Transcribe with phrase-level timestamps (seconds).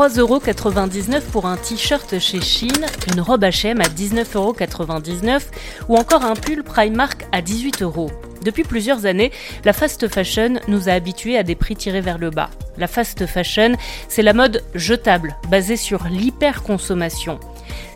[0.00, 5.42] 3,99€ pour un t-shirt chez Chine, une robe H&M à 19,99€
[5.90, 8.08] ou encore un pull Primark à 18€.
[8.42, 9.30] Depuis plusieurs années,
[9.66, 12.48] la fast fashion nous a habitués à des prix tirés vers le bas.
[12.78, 13.72] La fast fashion,
[14.08, 17.38] c'est la mode jetable, basée sur l'hyperconsommation.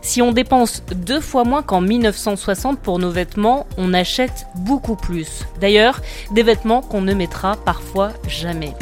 [0.03, 5.47] Si on dépense deux fois moins qu'en 1960 pour nos vêtements, on achète beaucoup plus.
[5.59, 8.75] D'ailleurs, des vêtements qu'on ne mettra parfois jamais.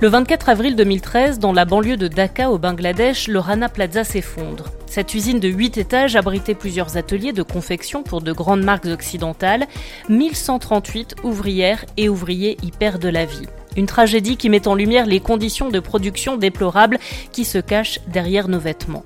[0.00, 4.66] Le 24 avril 2013, dans la banlieue de Dhaka au Bangladesh, le Rana Plaza s'effondre.
[4.86, 9.66] Cette usine de 8 étages abritait plusieurs ateliers de confection pour de grandes marques occidentales.
[10.08, 13.48] 1138 ouvrières et ouvriers y perdent la vie.
[13.76, 17.00] Une tragédie qui met en lumière les conditions de production déplorables
[17.32, 19.04] qui se cachent derrière nos vêtements.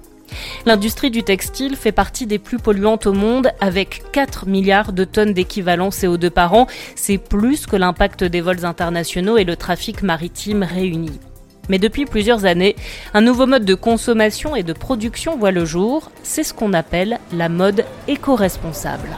[0.66, 5.32] L'industrie du textile fait partie des plus polluantes au monde avec 4 milliards de tonnes
[5.32, 6.66] d'équivalent CO2 par an.
[6.94, 11.20] C'est plus que l'impact des vols internationaux et le trafic maritime réunis.
[11.68, 12.76] Mais depuis plusieurs années,
[13.14, 16.10] un nouveau mode de consommation et de production voit le jour.
[16.22, 19.08] C'est ce qu'on appelle la mode éco-responsable.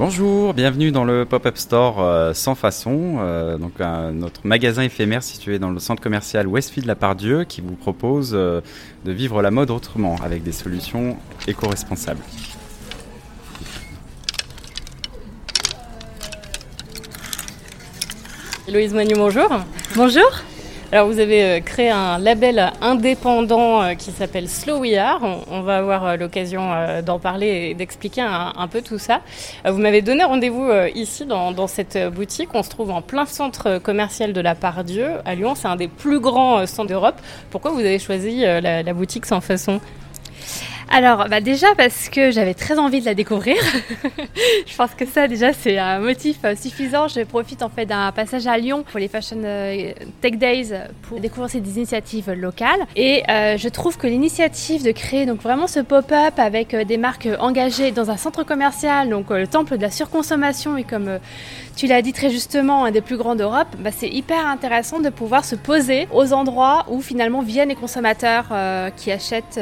[0.00, 3.72] Bonjour, bienvenue dans le Pop-Up Store euh, sans façon, euh, donc
[4.14, 8.62] notre magasin éphémère situé dans le centre commercial Westfield La Pardieu qui vous propose euh,
[9.04, 12.22] de vivre la mode autrement avec des solutions éco-responsables.
[18.68, 19.50] Héloïse Manu, bonjour.
[19.96, 20.30] Bonjour.
[20.92, 25.20] Alors vous avez euh, créé un label indépendant euh, qui s'appelle Slow We Are.
[25.48, 26.68] On, va avoir euh, l'occasion
[27.06, 29.20] d'en parler et d'expliquer un, peu tout ça.
[29.64, 32.48] Vous m'avez donné rendez-vous ici dans, cette boutique.
[32.54, 35.54] On se trouve en plein centre commercial de la Pardieu à Lyon.
[35.54, 37.20] C'est un des plus grands centres d'Europe.
[37.50, 39.80] Pourquoi vous avez choisi la, la boutique sans façon?
[40.92, 43.56] Alors, bah déjà parce que j'avais très envie de la découvrir.
[44.66, 47.06] je pense que ça, déjà, c'est un motif euh, suffisant.
[47.06, 51.20] Je profite en fait d'un passage à Lyon pour les Fashion euh, Tech Days pour
[51.20, 52.80] découvrir ces initiatives locales.
[52.96, 57.28] Et euh, je trouve que l'initiative de créer donc vraiment ce pop-up avec des marques
[57.38, 61.20] engagées dans un centre commercial, donc le temple de la surconsommation et comme
[61.80, 65.08] tu l'as dit très justement, un des plus grands d'Europe, bah, c'est hyper intéressant de
[65.08, 68.52] pouvoir se poser aux endroits où finalement viennent les consommateurs
[68.96, 69.58] qui achètent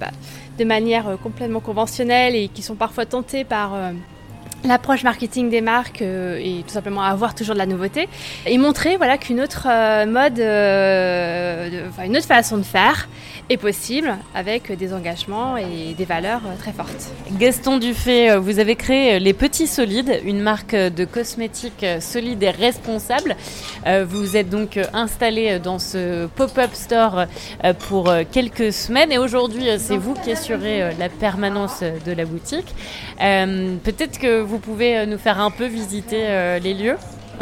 [0.00, 0.10] bah,
[0.58, 3.92] de manière euh, complètement conventionnelle et qui sont parfois tentés par euh,
[4.64, 8.08] l'approche marketing des marques euh, et tout simplement avoir toujours de la nouveauté
[8.46, 9.66] et montrer voilà qu'une autre
[10.06, 10.38] mode
[12.04, 13.08] une autre façon de faire
[13.50, 17.12] est possible avec des engagements et des valeurs très fortes.
[17.32, 23.36] Gaston Dufay, vous avez créé les Petits Solides, une marque de cosmétiques solides et responsables.
[24.06, 27.26] Vous êtes donc installé dans ce pop-up store
[27.80, 32.74] pour quelques semaines et aujourd'hui c'est vous qui assurez la permanence de la boutique.
[33.18, 36.96] Peut-être que vous pouvez nous faire un peu visiter les lieux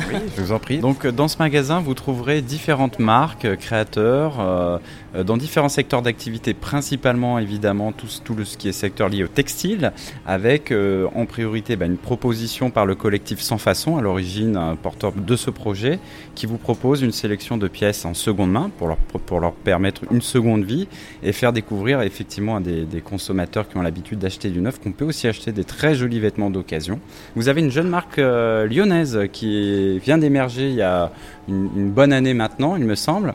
[0.09, 0.79] oui, je vous en prie.
[0.79, 4.79] Donc, dans ce magasin, vous trouverez différentes marques, créateurs, euh,
[5.15, 9.93] dans différents secteurs d'activité, principalement évidemment tout, tout ce qui est secteur lié au textile,
[10.27, 15.13] avec euh, en priorité bah, une proposition par le collectif Sans Façon, à l'origine porteur
[15.13, 15.99] de ce projet,
[16.35, 20.03] qui vous propose une sélection de pièces en seconde main pour leur, pour leur permettre
[20.11, 20.89] une seconde vie
[21.23, 25.05] et faire découvrir effectivement à des, consommateurs qui ont l'habitude d'acheter du neuf qu'on peut
[25.05, 27.01] aussi acheter des très jolis vêtements d'occasion.
[27.35, 31.11] Vous avez une jeune marque euh, lyonnaise qui vient d'émerger il y a
[31.49, 33.35] une, bonne année maintenant, il me semble,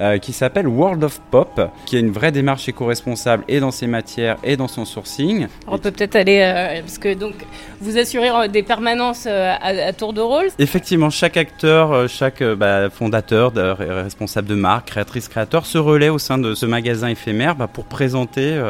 [0.00, 3.86] euh, qui s'appelle World of Pop, qui a une vraie démarche éco-responsable et dans ses
[3.86, 5.48] matières et dans son sourcing.
[5.66, 7.34] on peut peut-être aller, euh, parce que donc
[7.80, 10.48] vous assurez euh, des permanences à, tour de rôle?
[10.58, 16.38] Effectivement, chaque acteur, chaque bah, fondateur, responsable de marque, créatrice, créateur se relaie au sein
[16.38, 18.60] de ce magasin éphémère bah, pour présenter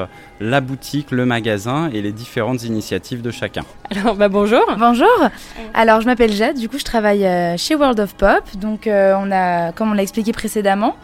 [0.41, 3.63] la boutique, le magasin et les différentes initiatives de chacun.
[3.91, 4.65] Alors bah, bonjour.
[4.79, 5.09] Bonjour.
[5.75, 7.27] Alors je m'appelle Jade, du coup je travaille
[7.59, 10.97] chez World of Pop, donc euh, on a, comme on l'a expliqué précédemment,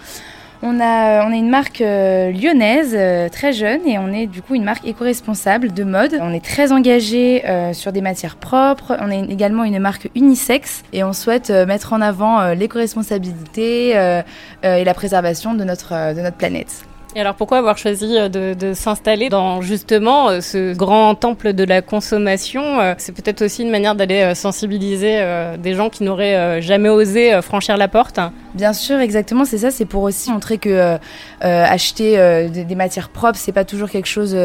[0.63, 4.43] on a, on est une marque euh, lyonnaise, euh, très jeune, et on est du
[4.43, 6.19] coup une marque éco-responsable de mode.
[6.21, 7.43] On est très engagé
[7.73, 8.97] sur des matières propres.
[9.01, 14.95] On est également une marque unisexe, et on souhaite mettre en avant l'éco-responsabilité et la
[14.95, 16.85] préservation de notre planète.
[17.17, 21.63] Et alors pourquoi avoir choisi euh, de, s'installer dans justement euh, ce grand temple de
[21.63, 25.23] la consommation euh, C'est peut-être aussi une manière d'aller sensibiliser
[25.59, 28.19] des gens qui n'auraient jamais osé franchir la porte?
[28.55, 29.71] Bien sûr, exactement, c'est ça.
[29.71, 30.99] C'est pour aussi montrer que
[31.41, 34.37] acheter des, matières propres, c'est pas toujours quelque chose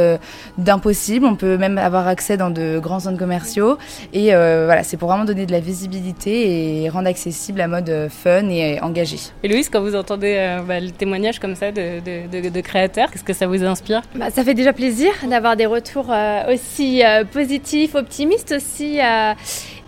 [0.58, 1.26] d'impossible.
[1.26, 3.78] On peut même avoir accès dans de grands centres commerciaux.
[4.14, 8.50] Et voilà, c'est pour vraiment donner de la visibilité et rendre accessible la mode fun
[8.50, 9.20] et engagée.
[9.44, 13.12] Et Louise, quand vous entendez bah, le témoignage comme ça de, de, de créateurs.
[13.12, 14.02] Qu'est-ce que ça vous inspire?
[14.16, 19.00] Bah, Ça fait déjà plaisir d'avoir des retours euh, aussi euh, positifs, optimistes aussi.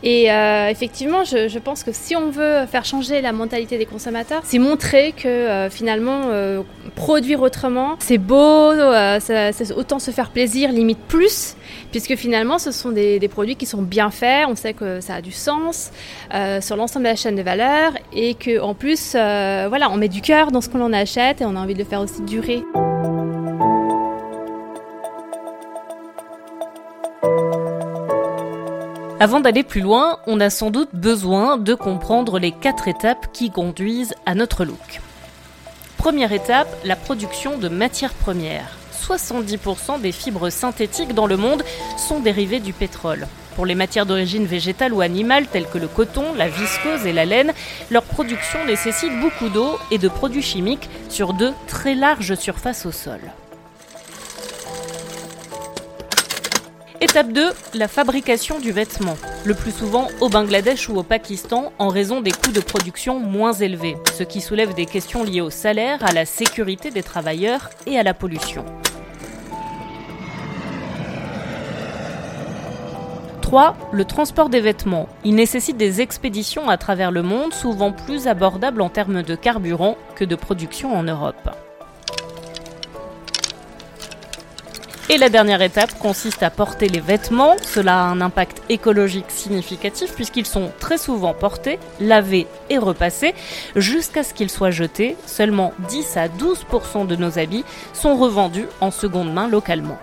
[0.03, 4.41] Euh, et effectivement, je, pense que si on veut faire changer la mentalité des consommateurs,
[4.43, 6.23] c'est montrer que finalement,
[6.95, 8.71] produire autrement, c'est beau,
[9.19, 11.55] c'est autant se faire plaisir, limite plus,
[11.91, 15.15] puisque finalement, ce sont des, des, produits qui sont bien faits, on sait que ça
[15.15, 15.91] a du sens
[16.61, 20.51] sur l'ensemble de la chaîne de valeur, et qu'en plus, voilà, on met du cœur
[20.51, 22.63] dans ce qu'on en achète et on a envie de le faire aussi durer.
[29.21, 33.51] Avant d'aller plus loin, on a sans doute besoin de comprendre les quatre étapes qui
[33.51, 34.99] conduisent à notre look.
[35.97, 38.75] Première étape, la production de matières premières.
[38.99, 41.61] 70% des fibres synthétiques dans le monde
[41.99, 43.27] sont dérivées du pétrole.
[43.55, 47.25] Pour les matières d'origine végétale ou animale telles que le coton, la viscose et la
[47.25, 47.53] laine,
[47.91, 52.91] leur production nécessite beaucoup d'eau et de produits chimiques sur de très larges surfaces au
[52.91, 53.21] sol.
[57.03, 59.17] Étape 2, la fabrication du vêtement.
[59.43, 63.53] Le plus souvent au Bangladesh ou au Pakistan en raison des coûts de production moins
[63.53, 67.97] élevés, ce qui soulève des questions liées au salaire, à la sécurité des travailleurs et
[67.97, 68.63] à la pollution.
[73.41, 73.75] 3.
[73.91, 75.09] Le transport des vêtements.
[75.25, 79.97] Il nécessite des expéditions à travers le monde, souvent plus abordables en termes de carburant
[80.15, 81.49] que de production en Europe.
[85.13, 87.57] Et la dernière étape consiste à porter les vêtements.
[87.63, 93.35] Cela a un impact écologique significatif puisqu'ils sont très souvent portés, lavés et repassés
[93.75, 95.17] jusqu'à ce qu'ils soient jetés.
[95.25, 99.99] Seulement 10 à 12% de nos habits sont revendus en seconde main localement.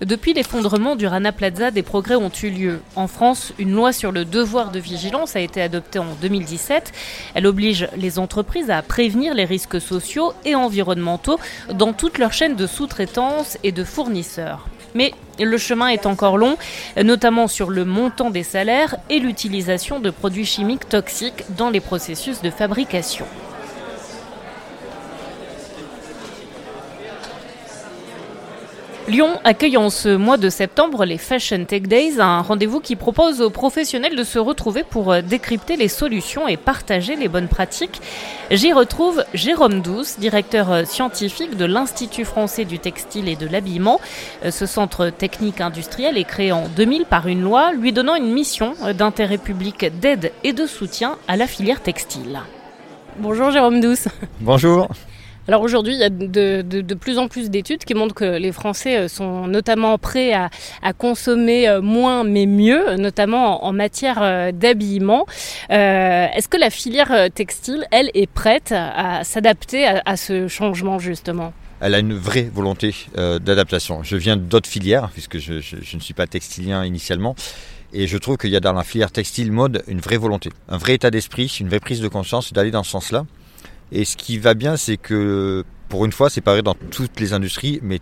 [0.00, 2.80] Depuis l'effondrement du Rana Plaza, des progrès ont eu lieu.
[2.94, 6.92] En France, une loi sur le devoir de vigilance a été adoptée en 2017.
[7.34, 11.40] Elle oblige les entreprises à prévenir les risques sociaux et environnementaux
[11.74, 14.68] dans toute leur chaîne de sous-traitance et de fournisseurs.
[14.94, 16.56] Mais le chemin est encore long,
[17.02, 22.40] notamment sur le montant des salaires et l'utilisation de produits chimiques toxiques dans les processus
[22.40, 23.26] de fabrication.
[29.08, 33.40] Lyon accueille en ce mois de septembre les Fashion Tech Days, un rendez-vous qui propose
[33.40, 38.02] aux professionnels de se retrouver pour euh, décrypter les solutions et partager les bonnes pratiques.
[38.50, 43.98] J'y retrouve Jérôme Douce, directeur euh, scientifique de l'Institut français du textile et de l'habillement.
[44.44, 48.30] Euh, ce centre technique industriel est créé en 2000 par une loi lui donnant une
[48.30, 52.40] mission d'intérêt public d'aide et de soutien à la filière textile.
[53.16, 54.08] Bonjour Jérôme Douce.
[54.40, 54.86] Bonjour.
[55.48, 58.98] Alors aujourd'hui, il y a de, plus en plus d'études qui montrent que les Français
[58.98, 60.50] euh, sont notamment prêts à,
[60.92, 65.24] consommer euh, moins mais mieux, notamment en, matière euh, d'habillement.
[65.70, 71.54] Est-ce que la filière textile, elle, est prête à s'adapter à, ce changement justement?
[71.80, 74.02] Elle a une vraie volonté d'adaptation.
[74.02, 77.36] Je viens d'autres filières, puisque je, je, ne suis pas textilien initialement,
[77.92, 80.76] et je trouve qu'il y a dans la filière textile mode une vraie volonté, un
[80.76, 83.24] vrai état d'esprit, une vraie prise de conscience d'aller dans ce sens-là.
[83.92, 87.32] Et ce qui va bien, c'est que pour une fois, c'est pareil dans toutes les
[87.32, 88.00] industries, mais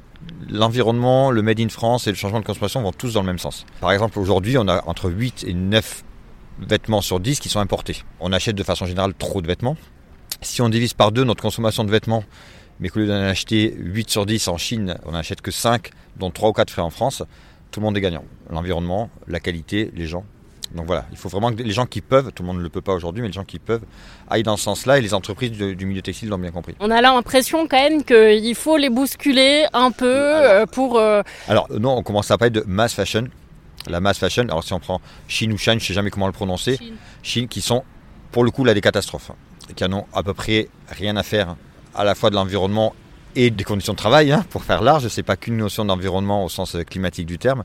[0.51, 3.39] l'environnement, le Made in France et le changement de consommation vont tous dans le même
[3.39, 3.65] sens.
[3.81, 6.05] Par exemple, aujourd'hui, on a entre 8 et 9
[6.59, 8.03] vêtements sur 10 qui sont importés.
[8.21, 9.77] On achète de façon générale trop de vêtements.
[10.43, 12.25] Si on divise par deux notre consommation de vêtements,
[12.81, 16.31] mais qu'au lieu d'en acheter 8 sur 10 en Chine, on n'achète que 5, dont
[16.31, 17.23] 3 ou 4 frais en France,
[17.71, 18.25] tout le monde est gagnant.
[18.51, 20.25] L'environnement, la qualité, les gens.
[20.75, 22.69] Donc voilà, il faut vraiment que les gens qui peuvent, tout le monde ne le
[22.69, 23.83] peut pas aujourd'hui, mais les gens qui peuvent
[24.29, 26.75] aillent dans ce sens-là et les entreprises du, milieu textile l'ont bien compris.
[26.81, 30.99] On a l'impression quand même qu'il faut les bousculer un peu euh, pour...
[30.99, 33.29] Euh, alors non, on commence à parler de mass fashion.
[33.87, 36.27] La mass fashion, alors si on prend Chine ou Chine, je ne sais jamais comment
[36.27, 36.79] le prononcer,
[37.23, 37.47] Chine.
[37.49, 37.85] qui sont
[38.33, 39.31] pour le coup là des catastrophes,
[39.77, 41.55] qui n'ont à peu près rien à faire
[41.95, 42.95] à la fois de l'environnement
[43.37, 46.49] et des conditions de travail, hein, pour faire large, c'est pas qu'une notion d'environnement au
[46.49, 47.65] sens climatique du terme.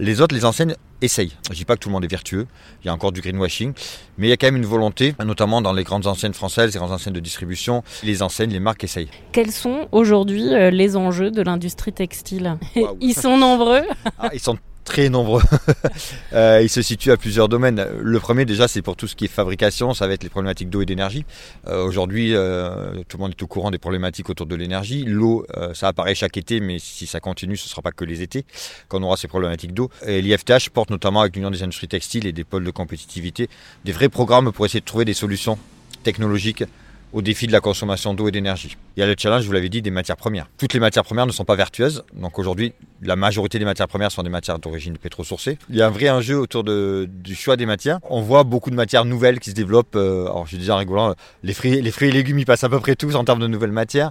[0.00, 1.32] Les autres, les enseignes, essayent.
[1.44, 2.46] Je ne dis pas que tout le monde est vertueux,
[2.82, 3.74] il y a encore du greenwashing,
[4.16, 6.78] mais il y a quand même une volonté, notamment dans les grandes enseignes françaises, les
[6.78, 9.10] grandes enseignes de distribution, les enseignes, les marques essayent.
[9.32, 12.56] Quels sont aujourd'hui euh, les enjeux de l'industrie textile?
[13.02, 13.82] Ils sont nombreux
[14.18, 14.56] ah, Ils sont
[14.90, 15.42] très nombreux.
[16.32, 17.86] euh, il se situe à plusieurs domaines.
[18.00, 20.68] Le premier déjà c'est pour tout ce qui est fabrication, ça va être les problématiques
[20.68, 21.24] d'eau et d'énergie.
[21.68, 25.04] Euh, Aujourd'hui euh, tout le monde est au courant des problématiques autour de l'énergie.
[25.04, 28.20] L'eau ça apparaît chaque été mais si ça continue ce ne sera pas que les
[28.20, 28.44] étés
[28.88, 29.90] qu'on aura ces problématiques d'eau.
[30.04, 33.48] Et l'IFTH porte notamment avec l'Union des industries textiles et des pôles de compétitivité
[33.84, 35.56] des vrais programmes pour essayer de trouver des solutions
[36.02, 36.64] technologiques
[37.12, 38.76] au défi de la consommation d'eau et d'énergie.
[38.96, 40.48] Il y a le challenge, je vous l'avez dit, des matières premières.
[40.58, 42.04] Toutes les matières premières ne sont pas vertueuses.
[42.14, 45.58] Donc aujourd'hui, la majorité des matières premières sont des matières d'origine pétro-sourcée.
[45.68, 47.98] Il y a un vrai enjeu autour du choix des matières.
[48.08, 49.96] On voit beaucoup de matières nouvelles qui se développent.
[49.96, 52.68] Euh, alors je disais en rigolant, les fruits, les fruits et légumes, ils passent à
[52.68, 54.10] peu près tous en termes de nouvelles matières.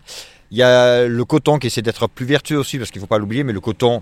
[0.51, 3.10] Il y a le coton qui essaie d'être plus vertueux aussi, parce qu'il ne faut
[3.10, 4.01] pas l'oublier, mais le coton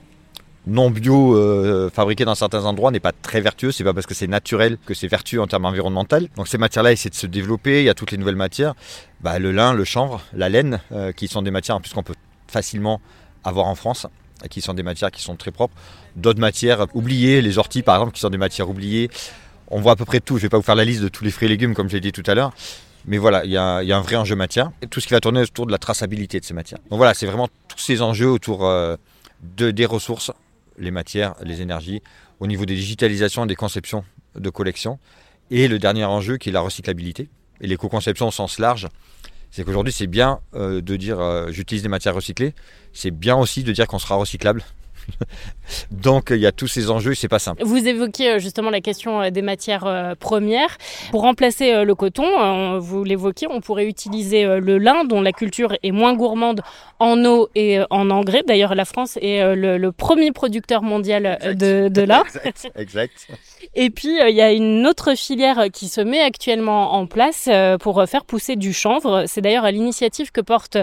[0.68, 3.72] non bio euh, fabriqué dans certains endroits n'est pas très vertueux.
[3.72, 6.28] C'est pas parce que c'est naturel que c'est vertueux en termes environnementaux.
[6.36, 7.82] Donc ces matières-là essaient de se développer.
[7.82, 8.76] Il y a toutes les nouvelles matières,
[9.22, 12.04] bah, le lin, le chanvre, la laine, euh, qui sont des matières en plus qu'on
[12.04, 12.16] peut
[12.48, 13.02] facilement
[13.44, 14.08] avoir en France,
[14.50, 15.74] qui sont des matières qui sont très propres.
[16.18, 19.10] D'autres matières oubliées, les orties par exemple, qui sont des matières oubliées.
[19.70, 20.38] On voit à peu près tout.
[20.38, 21.94] Je vais pas vous faire la liste de tous les fruits et légumes comme je
[21.94, 22.52] l'ai dit tout à l'heure.
[23.06, 24.72] Mais voilà, il y, a, un vrai enjeu matière.
[24.90, 26.80] Tout ce qui va tourner autour de la traçabilité de ces matières.
[26.90, 28.98] Donc voilà, c'est vraiment tous ces enjeux autour euh,
[29.42, 30.32] de, des ressources
[30.78, 32.02] les matières, les énergies,
[32.40, 34.04] au niveau des digitalisations et des conceptions
[34.36, 35.00] de collection.
[35.50, 37.30] Et le dernier enjeu qui est la recyclabilité
[37.62, 38.88] et l'éco-conception au sens large.
[39.50, 42.54] C'est qu'aujourd'hui, c'est bien euh, de dire euh, j'utilise des matières recyclées.
[42.94, 44.64] C'est bien aussi de dire qu'on sera recyclable.
[45.92, 47.64] Donc il y a tous ces enjeux, c'est pas simple.
[47.64, 50.78] Vous évoquiez euh, justement la question des matières premières.
[51.12, 55.92] Pour remplacer le coton, vous l'évoquiez, on pourrait utiliser le lin, dont la culture est
[55.92, 56.62] moins gourmande
[57.00, 58.44] en eau et en engrais.
[58.48, 62.24] D'ailleurs, la France est le, le premier producteur mondial de, de lin.
[62.44, 62.72] exact.
[62.76, 63.28] exact.
[63.76, 67.50] Et puis, il y a une autre filière qui se met actuellement en place
[67.80, 69.26] pour faire pousser du chanvre.
[69.28, 70.78] C'est d'ailleurs l'initiative que porte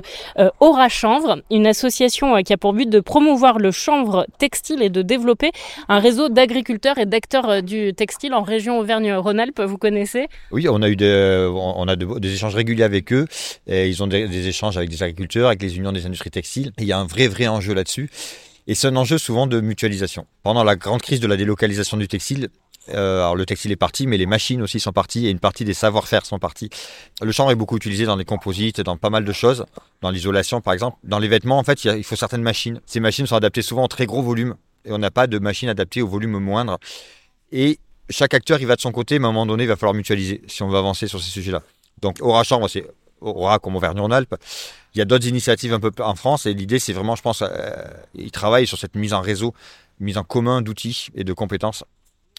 [0.61, 5.03] Aura Chanvre, une association qui a pour but de promouvoir le chanvre textile et de
[5.03, 5.51] développer
[5.89, 9.61] un réseau d'agriculteurs et d'acteurs du textile en région Auvergne-Rhône-Alpes.
[9.61, 10.29] Vous connaissez?
[10.51, 13.27] Oui, on a eu des, échanges réguliers avec eux.
[13.67, 16.73] Ils ont des, échanges avec des agriculteurs, avec les unions des industries textiles.
[16.79, 18.11] Il y a un vrai, vrai enjeu là-dessus.
[18.67, 20.27] Et c'est un enjeu souvent de mutualisation.
[20.43, 22.49] Pendant la grande crise de la délocalisation du textile,
[22.91, 25.65] euh, alors le textile est parti, mais les machines aussi sont parties et une partie
[25.65, 26.71] des savoir-faire sont partis.
[27.23, 29.65] Le chanvre est beaucoup utilisé dans les composites, dans pas mal de choses,
[30.03, 30.99] dans l'isolation par exemple.
[31.05, 32.81] Dans les vêtements, en fait, il, faut certaines machines.
[32.87, 35.69] Ces machines sont adaptées souvent en très gros volume et on n'a pas de machine
[35.69, 36.79] adaptée au volume moindre.
[37.53, 37.79] Et
[38.11, 39.95] chaque acteur, il va de son côté, mais à un moment donné, il va falloir
[39.95, 41.63] mutualiser si on veut avancer sur ces sujets-là.
[42.03, 42.87] Donc Aura Chambre, c'est
[43.21, 44.35] Aura comme Auvergne-Rhône-Alpes.
[44.95, 47.43] Il y a d'autres initiatives un peu en France et l'idée, c'est vraiment, je pense,
[47.43, 47.49] euh,
[48.15, 49.55] ils travaillent sur cette mise en réseau,
[50.01, 51.85] mise en commun d'outils et de compétences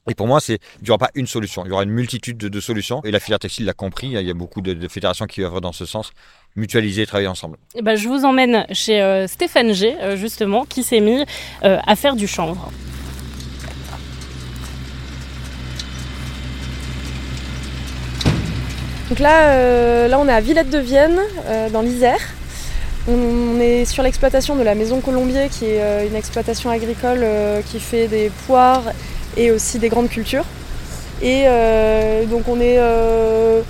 [0.07, 2.37] et pour moi, c'est, il n'y aura pas une solution, il y aura une multitude
[2.37, 3.01] de, de solutions.
[3.03, 5.61] Et la filière textile l'a compris, il y a beaucoup de, de, fédérations qui œuvrent
[5.61, 6.11] dans ce sens,
[6.55, 7.57] mutualiser, travailler ensemble.
[7.73, 11.25] Et ben, je vous emmène chez euh, Stéphane G, euh, justement, qui s'est mis
[11.63, 12.71] euh, à faire du chanvre.
[19.09, 21.19] Donc là, là, on est à Villette de Vienne,
[21.71, 22.19] dans l'Isère.
[23.07, 27.23] On est sur l'exploitation de la Maison Colombier, qui est une exploitation agricole
[27.67, 28.81] qui fait des poires
[29.37, 30.45] et aussi des grandes cultures.
[31.21, 33.61] Et euh, donc on est euh,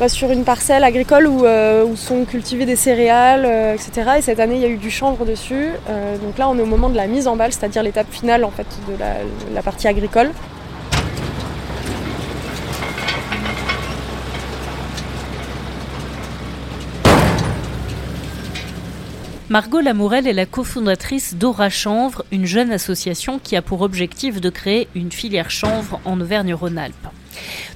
[0.00, 4.12] bah, sur une parcelle agricole où, euh, sont cultivées des céréales, etc.
[4.18, 5.70] Et cette année il y a eu du chanvre dessus.
[6.22, 8.50] donc là on est au moment de la mise en balle, c'est-à-dire l'étape finale en
[8.50, 10.30] fait de la partie agricole.
[19.50, 24.48] Margot Lamourelle est la cofondatrice d'Aura Chanvre, une jeune association qui a pour objectif de
[24.48, 27.08] créer une filière chanvre en Auvergne-Rhône-Alpes.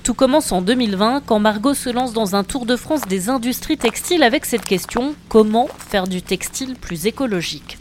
[0.02, 3.76] Tout commence en 2020 quand Margot se lance dans un tour de France des industries
[3.76, 7.76] textiles avec cette question comment faire du textile plus écologique?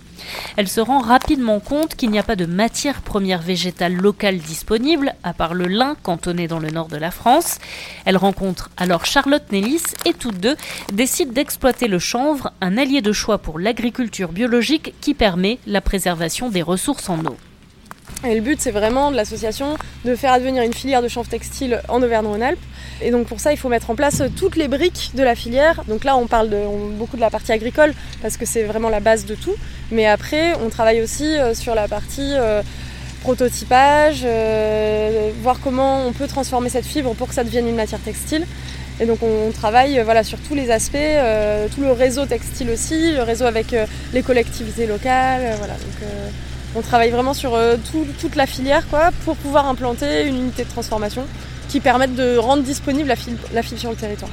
[0.55, 5.15] Elle se rend rapidement compte qu'il n'y a pas de matière première végétale locale disponible,
[5.23, 7.59] à part le lin cantonné dans le nord de la France.
[8.05, 10.57] Elle rencontre alors Charlotte Nellis et toutes deux
[10.93, 16.49] décident d'exploiter le chanvre, un allié de choix pour l'agriculture biologique qui permet la préservation
[16.49, 17.37] des ressources en eau.
[18.25, 21.81] Et le but, c'est vraiment de l'association de faire advenir une filière de chanvre textile
[21.87, 22.59] en Auvergne-Rhône-Alpes.
[23.01, 25.83] Et donc pour ça, il faut mettre en place toutes les briques de la filière.
[25.87, 26.63] Donc là, on parle de,
[26.97, 29.53] beaucoup de la partie agricole parce que c'est vraiment la base de tout.
[29.91, 32.63] Mais après, on travaille aussi sur la partie euh,
[33.21, 37.99] prototypage, euh, voir comment on peut transformer cette fibre pour que ça devienne une matière
[37.99, 38.45] textile.
[38.99, 43.11] Et donc on travaille voilà, sur tous les aspects, euh, tout le réseau textile aussi,
[43.11, 45.55] le réseau avec euh, les collectivités locales.
[45.57, 45.75] voilà.
[46.77, 47.57] On travaille vraiment sur
[47.91, 51.23] tout, toute la filière quoi, pour pouvoir implanter une unité de transformation
[51.69, 54.31] qui permette de rendre disponible la fibre, la fibre sur le territoire.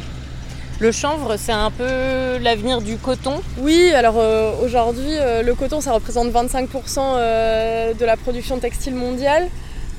[0.80, 3.40] Le chanvre, c'est un peu l'avenir du coton.
[3.58, 6.66] Oui, alors euh, aujourd'hui, euh, le coton, ça représente 25%
[6.98, 9.46] euh, de la production textile mondiale.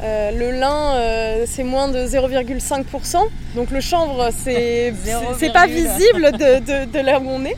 [0.03, 3.17] Euh, le lin, euh, c'est moins de 0,5%.
[3.55, 4.93] Donc le chanvre, c'est
[5.39, 7.55] c'est pas visible de, de- de là où on est.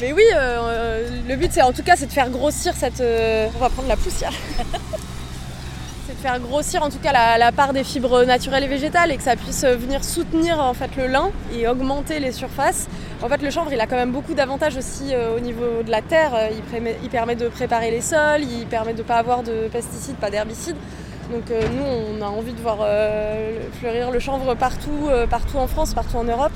[0.00, 3.00] Mais oui, euh, euh, le but, c'est en tout cas, c'est de faire grossir cette.
[3.00, 4.32] euh, on va prendre la poussière.
[6.06, 9.10] c'est de faire grossir en tout cas la, la part des fibres naturelles et végétales
[9.10, 12.88] et que ça puisse venir soutenir en fait le lin et augmenter les surfaces.
[13.22, 15.90] En fait, le chanvre, il a quand même beaucoup d'avantages aussi euh, au niveau de
[15.90, 16.32] la terre.
[16.52, 19.68] Il, permet- il permet de préparer les sols, il permet de ne pas avoir de
[19.72, 20.76] pesticides, pas d'herbicides.
[21.32, 22.86] Donc nous, on a envie de voir
[23.80, 26.52] fleurir le chanvre partout, partout en France, partout en Europe.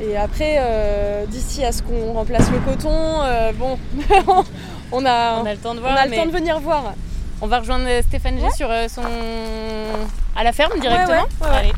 [0.00, 2.90] Et après, euh, d'ici à ce qu'on remplace le coton,
[3.22, 3.78] euh, bon,
[4.92, 5.96] on a, On a le temps de on voir.
[5.96, 6.94] a le mais temps de venir voir.
[7.40, 9.02] On va rejoindre Stéphane G sur euh, son.
[10.36, 11.22] à la ferme directement.
[11.40, 11.56] ouais, ouais, ouais.
[11.58, 11.72] Allez.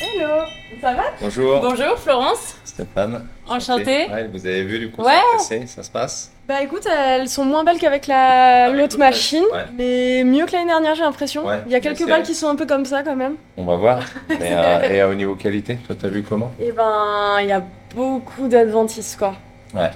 [0.00, 0.44] Hello,
[0.80, 1.02] ça va?
[1.20, 3.26] Bonjour, Bonjour Florence, Stéphane.
[3.48, 4.06] enchantée.
[4.10, 5.12] Ouais, vous avez vu du coup Ouais.
[5.12, 8.80] ça a passé, ça se passe Bah écoute, elles sont moins belles qu'avec la- Avec
[8.80, 9.64] l'autre machine, ouais.
[9.76, 11.44] mais mieux que l'année dernière j'ai l'impression.
[11.66, 13.34] Il y a quelques balles qui sont un peu comme ça quand même.
[13.58, 14.00] On va voir.
[14.28, 16.50] Mais, euh, et euh, au niveau qualité, toi t'as vu comment?
[16.60, 17.62] Et ben il y a
[17.94, 19.34] beaucoup d'adventistes quoi.
[19.74, 19.90] Ouais.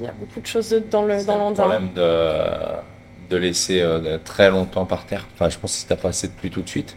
[0.00, 1.62] Il y a beaucoup de choses dans le C'est dans le l'andin.
[1.62, 2.34] problème de,
[3.30, 5.26] de laisser euh, de- très longtemps par terre.
[5.34, 6.96] Enfin, je pense que si t'as pas assez de pluie tout de suite.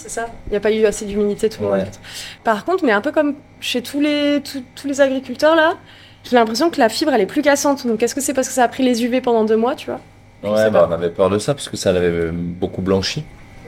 [0.00, 0.26] C'est ça.
[0.46, 1.78] Il n'y a pas eu assez d'humidité tout le Ouais.
[1.78, 1.88] monde.
[2.44, 5.74] Par contre, mais un peu comme chez tous les, tous, tous les agriculteurs là,
[6.22, 7.84] j'ai l'impression que la fibre elle est plus cassante.
[7.84, 9.86] Donc est-ce que c'est parce que ça a pris les UV pendant deux mois, tu
[9.90, 10.00] vois?
[10.44, 13.24] Je Ouais, bah, on avait peur de ça parce que ça l'avait beaucoup blanchi.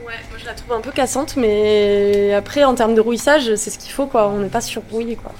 [0.07, 3.69] Ouais, moi je la trouve un peu cassante, mais après en termes de rouissage, c'est
[3.69, 4.29] ce qu'il faut quoi.
[4.29, 5.33] On n'est pas surrouillé quoi.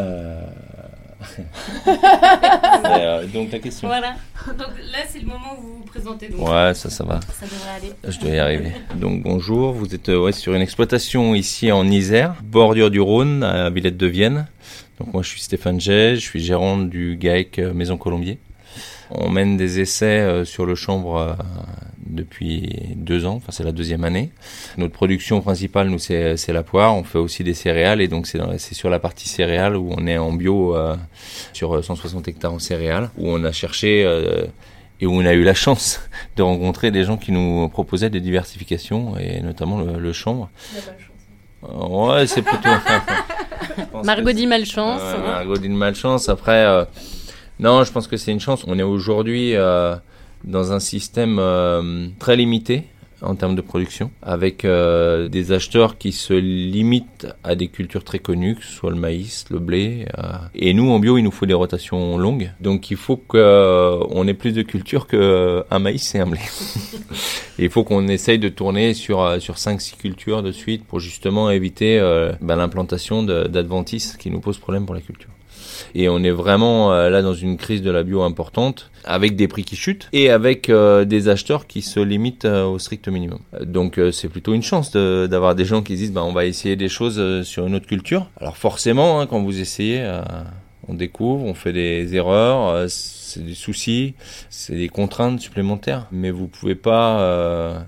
[0.00, 0.40] Euh...
[1.86, 3.88] Euh, donc la question.
[3.88, 4.14] Voilà.
[4.46, 6.28] Donc là, c'est le moment où vous vous présentez.
[6.28, 7.20] Donc Ouais, ça, ça va.
[7.20, 7.92] ça devrait aller.
[8.06, 8.72] Je dois y arriver.
[8.96, 13.42] Donc bonjour, vous êtes euh, ouais, sur une exploitation ici en Isère, bordure du Rhône,
[13.42, 14.46] à Villette de Vienne.
[15.00, 18.38] Donc moi je suis Stéphane Jay, je suis gérant du GAEC euh, Maison Colombier.
[19.10, 21.32] On mène des essais euh, sur le chanvre euh,
[22.06, 24.30] depuis deux ans, enfin c'est la deuxième année.
[24.76, 26.94] Notre production principale, nous, c'est la poire.
[26.94, 30.18] On fait aussi des céréales et donc c'est sur la partie céréales où on est
[30.18, 30.96] en bio euh,
[31.52, 34.44] sur 160 hectares en céréales, où on a cherché euh,
[35.00, 36.00] et où on a eu la chance
[36.36, 40.50] de rencontrer des gens qui nous proposaient des diversifications et notamment le, le chanvre.
[40.76, 40.80] Euh,
[41.66, 42.68] Ouais, c'est plutôt.
[44.04, 45.00] Margot dit malchance.
[45.00, 46.28] Ouais, Margot dit malchance.
[46.28, 46.84] Après, euh,
[47.58, 48.64] non, je pense que c'est une chance.
[48.66, 49.96] On est aujourd'hui euh,
[50.44, 52.84] dans un système euh, très limité
[53.22, 58.18] en termes de production, avec euh, des acheteurs qui se limitent à des cultures très
[58.18, 60.06] connues, que ce soit le maïs, le blé.
[60.18, 60.32] euh.
[60.54, 62.52] et nous, en bio, il nous faut des rotations longues.
[62.60, 66.40] Donc, il faut qu'on ait plus de cultures qu'un maïs et un blé.
[67.58, 71.50] Il faut qu'on essaye de tourner sur, euh, sur 5-6 cultures de suite pour justement
[71.50, 75.30] éviter euh, bah, l'implantation d'adventices qui nous pose problème pour la culture.
[75.94, 79.48] Et on est vraiment euh, là dans une crise de la bio importante, avec des
[79.48, 83.38] prix qui chutent et avec euh, des acheteurs qui se limitent euh, au strict minimum.
[83.60, 86.88] Donc c'est plutôt une chance d'avoir des gens qui disent bah, on va essayer des
[86.88, 88.28] choses sur une autre culture.
[88.40, 90.04] Alors forcément, hein, quand vous essayez,
[90.88, 92.88] on découvre, on fait des erreurs,
[93.34, 94.14] c'est des soucis,
[94.50, 96.06] c'est des contraintes supplémentaires.
[96.12, 97.78] Mais vous pouvez pas euh,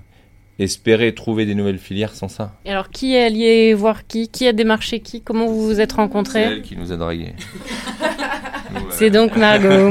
[0.58, 2.52] espérer trouver des nouvelles filières sans ça.
[2.64, 4.28] Et alors, qui est allié voir qui?
[4.28, 5.20] Qui a démarché qui?
[5.20, 7.34] Comment vous vous êtes C'est rencontrés elle qui nous a dragués.
[8.90, 9.90] C'est donc Margot.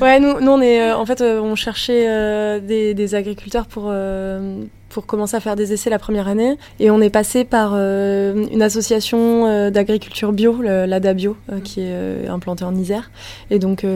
[0.00, 3.66] Ouais, nous, nous on est euh, en fait euh, on cherchait euh, des, des agriculteurs
[3.66, 7.44] pour euh, pour commencer à faire des essais la première année et on est passé
[7.44, 13.10] par euh, une association euh, d'agriculture bio, l'ADA Bio, euh, qui est implantée en Isère.
[13.50, 13.86] Et donc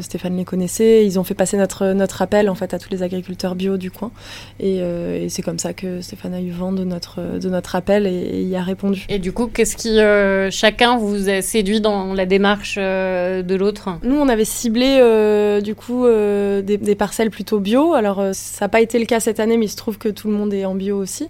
[0.00, 3.02] Stéphane les connaissait, ils ont fait passer notre notre appel en fait à tous les
[3.02, 4.10] agriculteurs bio du coin
[4.58, 8.06] et, et c'est comme ça que Stéphane a eu vent de notre de notre appel
[8.06, 9.06] et, et y a répondu.
[9.08, 9.98] Et du coup, qu'est-ce qui
[10.50, 13.88] chacun vous a séduit dans la démarche de l'autre?
[14.02, 17.94] Nous, on avait ciblé du coup des, des parcelles plutôt bio.
[17.94, 20.28] Alors, ça n'a pas été le cas cette année, mais il se trouve que tout
[20.28, 21.28] le monde est en bio aussi.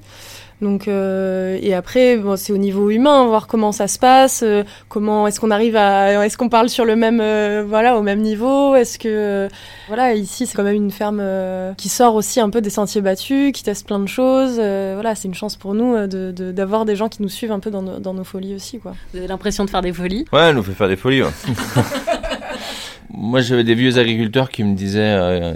[0.60, 4.62] Donc, euh, et après, bon, c'est au niveau humain, voir comment ça se passe, euh,
[4.90, 8.20] comment est-ce qu'on arrive à, est-ce qu'on parle sur le même, euh, voilà, au même
[8.20, 9.48] niveau, est-ce que, euh,
[9.88, 13.00] voilà, ici c'est quand même une ferme euh, qui sort aussi un peu des sentiers
[13.00, 14.58] battus, qui teste plein de choses.
[14.58, 17.30] euh, voilà, c'est une chance pour nous euh, de, de- d'avoir des gens qui nous
[17.30, 18.92] suivent un peu dans nos, dans nos folies aussi, quoi.
[19.14, 20.26] Vous avez l'impression de faire des folies?
[20.30, 21.22] Ouais, elle nous fait faire des folies.
[21.22, 21.30] ouais.
[23.12, 25.54] Moi, j'avais des vieux agriculteurs qui me disaient euh,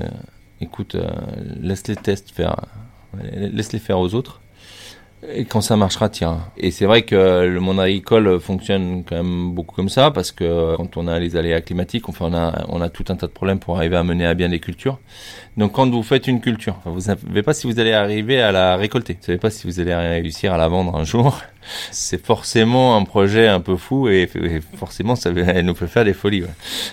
[0.62, 1.08] écoute, euh,
[1.60, 2.56] laisse les tests faire,
[3.22, 4.40] laisse les faire aux autres.
[5.33, 6.40] Et quand ça marchera, tiens.
[6.59, 10.77] Et c'est vrai que le monde agricole fonctionne quand même beaucoup comme ça, parce que
[10.77, 13.33] quand on a les aléas climatiques, enfin, on a, on a tout un tas de
[13.33, 14.98] problèmes pour arriver à mener à bien les cultures.
[15.57, 18.53] Donc quand vous faites une culture, vous ne savez pas si vous allez arriver à
[18.53, 19.14] la récolter.
[19.14, 21.40] Vous ne savez pas si vous allez réussir à la vendre un jour.
[21.90, 24.29] C'est forcément un projet un peu fou et,
[24.77, 26.44] forcément ça nous peut faire des folies.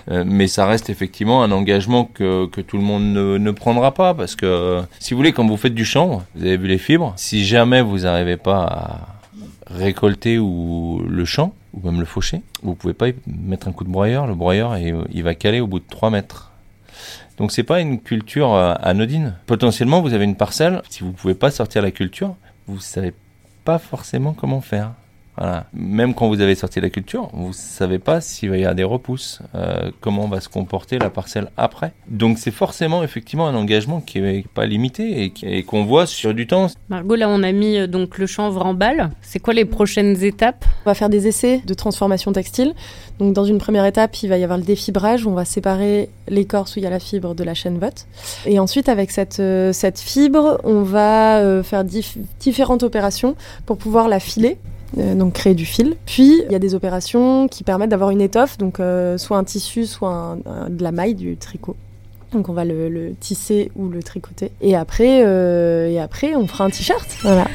[0.10, 4.36] Euh, mais ça reste effectivement un engagement que, tout le monde ne, prendra pas parce
[4.36, 7.46] que si vous voulez, quand vous faites du champ, vous avez vu les fibres, si
[7.46, 12.94] jamais vous n'arrivez pas à récolter ou le champ ou même le faucher, vous pouvez
[12.94, 14.28] pas mettre un coup de broyeur.
[14.28, 16.52] Le broyeur, il va caler au bout de 3 mètres.
[17.38, 19.34] Donc c'est pas une culture euh, anodine.
[19.48, 22.36] Potentiellement, vous avez une parcelle, si vous pouvez pas sortir la culture,
[22.68, 23.14] vous savez
[23.64, 24.94] pas forcément comment faire.
[25.42, 25.66] Voilà.
[25.74, 28.76] Même quand vous avez sorti la culture, vous ne savez pas s'il va y avoir
[28.76, 31.94] des repousses, euh, comment va se comporter la parcelle après.
[32.08, 36.46] Donc c'est forcément effectivement un engagement qui n'est pas limité et qu'on voit sur du
[36.46, 36.68] temps.
[36.90, 39.10] Margot, là on a mis euh, donc le chanvre en balle.
[39.24, 40.64] C'est quoi les prochaines étapes?
[40.86, 42.76] On va faire des essais de transformation textile.
[43.18, 46.10] Donc dans une première étape, il va y avoir le défibrage où on va séparer
[46.28, 48.06] l'écorce où il y a la fibre de la chaîne vote.
[48.46, 54.20] Et ensuite avec cette, euh, cette fibre, on va faire différentes opérations pour pouvoir la
[54.20, 55.96] filer euh, donc créer du fil.
[56.06, 59.44] Puis il y a des opérations qui permettent d'avoir une étoffe, donc euh, soit un
[59.44, 60.38] tissu, soit
[60.70, 61.76] de la maille, du tricot.
[62.32, 64.52] Donc on va le, tisser ou le tricoter.
[64.62, 67.08] Et après, euh, et après on fera un t-shirt.
[67.22, 67.48] Voilà.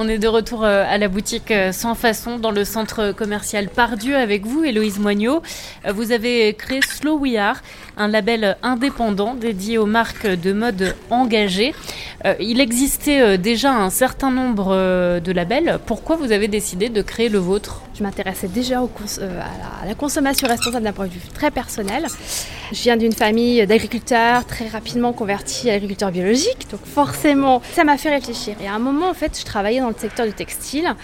[0.00, 3.68] On est de retour euh, à la boutique euh, Sans Façon dans le centre commercial
[3.68, 5.42] Pardieu avec vous, Héloïse Moignot.
[5.86, 7.56] Euh, vous avez créé Slow We Are,
[7.96, 11.74] un label indépendant dédié aux marques de mode engagées.
[12.40, 14.74] Il existait déjà un certain nombre
[15.20, 15.78] de labels.
[15.86, 17.82] Pourquoi vous avez décidé de créer le vôtre?
[17.96, 22.06] Je m'intéressais déjà à la consommation responsable d'un point de vue très personnel.
[22.70, 27.96] Je viens d'une famille d'agriculteurs très rapidement convertis à l'agriculture biologique, donc forcément ça m'a
[27.96, 28.56] fait réfléchir.
[28.62, 30.94] Et à un moment en fait je travaillais dans le secteur du textile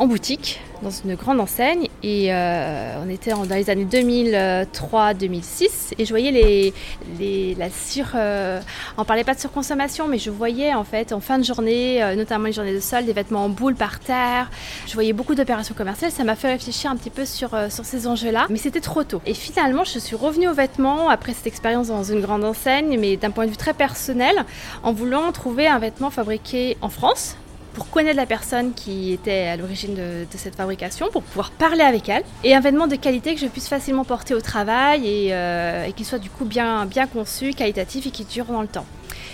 [0.00, 6.04] en boutique dans une grande enseigne et euh, on était dans les années 2003-2006 et
[6.04, 6.74] je voyais les,
[7.18, 8.60] les la sur euh,
[8.98, 12.16] on parlait pas de surconsommation mais je voyais en fait en fin de journée euh,
[12.16, 14.50] notamment les journées de sol des vêtements en boule par terre
[14.86, 18.06] je voyais beaucoup d'opérations commerciales ça m'a fait réfléchir un petit peu sur, sur ces
[18.06, 21.46] enjeux là mais c'était trop tôt et finalement je suis revenue aux vêtements après cette
[21.46, 24.44] expérience dans une grande enseigne mais d'un point de vue très personnel
[24.82, 27.36] en voulant trouver un vêtement fabriqué en France
[27.74, 32.08] pour connaître la personne qui était à l'origine de, cette fabrication, pour pouvoir parler avec
[32.08, 35.90] elle, et un vêtement de qualité que je puisse facilement porter au travail et, euh,
[35.90, 38.86] qui soit du coup bien, bien conçu, qualitatif et qui dure dans le temps.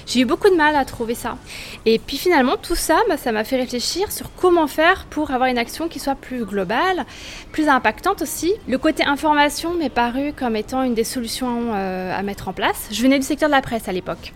[0.07, 1.37] J'ai eu beaucoup de mal à trouver ça.
[1.85, 5.51] Et puis finalement, tout ça, bah, ça m'a fait réfléchir sur comment faire pour avoir
[5.51, 7.05] une action qui soit plus globale,
[7.53, 8.55] plus impactante aussi.
[8.67, 12.89] Le côté information m'est paru comme étant une des solutions euh, à mettre en place.
[12.91, 14.33] Je venais du secteur de la presse à l'époque.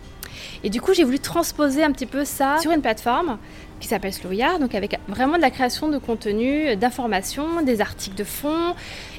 [0.65, 3.39] Et du coup, j'ai voulu transposer un petit peu ça sur une plateforme
[3.83, 8.25] qui s'appelle Slowya, donc avec vraiment de la création de contenu, d'informations, des articles de
[8.25, 8.75] fond.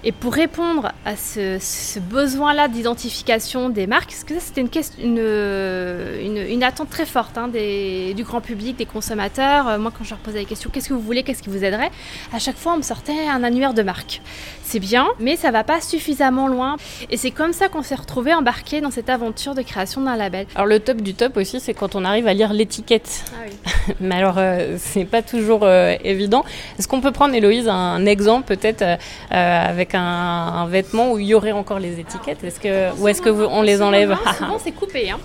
[0.06, 4.62] Et pour répondre à ce, besoin-là d'identification des marques, parce que ça c'était
[5.02, 9.68] une, une, une, attente très forte hein, des, du grand public, des consommateurs.
[9.68, 11.64] Euh, moi quand je leur posais la question qu'est-ce que vous voulez, qu'est-ce qui vous
[11.64, 11.92] aiderait,
[12.34, 14.22] à chaque fois on me sortait un annuaire de marques.
[14.64, 16.78] C'est bien, mais ça va pas suffisamment loin.
[17.10, 20.48] Et c'est comme ça qu'on s'est retrouvé embarqué dans cette aventure de création d'un label.
[20.56, 23.24] Alors le top du top aussi, c'est quand on arrive à lire l'étiquette.
[23.34, 23.96] Ah oui.
[24.00, 26.44] mais alors euh, c'est pas toujours euh, évident.
[26.78, 28.98] Est-ce qu'on peut prendre Héloïse un exemple peut-être euh,
[29.32, 33.30] avec un, vêtement où il y aurait encore les étiquettes Est-ce que ou est-ce que
[33.30, 35.12] vous, on les enlève Souvent c'est coupé.
[35.12, 35.20] Hein.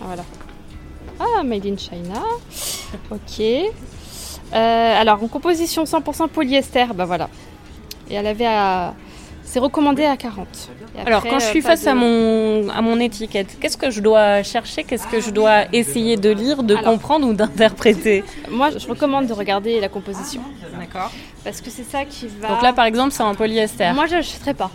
[0.00, 0.24] Voilà.
[1.18, 2.22] Ah, made in China.
[3.10, 3.44] Ok.
[4.52, 7.28] alors en composition 100% polyester, bah voilà.
[8.10, 8.94] Et elle avait à
[9.46, 10.46] c'est recommandé à 40.
[11.06, 14.42] Alors, quand je suis euh, face à, mon, à mon étiquette, qu'est-ce que je dois
[14.42, 19.26] chercher Qu'est-ce que je dois essayer de lire, de comprendre ou d'interpréter Moi, je recommande
[19.26, 20.42] de regarder la composition.
[20.78, 21.12] D'accord.
[21.44, 22.48] Parce que c'est ça qui va.
[22.48, 23.92] Donc là, par exemple, c'est en polyester.
[23.94, 24.70] Moi, je n'achèterais pas.